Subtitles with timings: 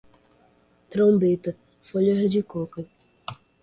[0.89, 2.83] trombeta, folhas de coca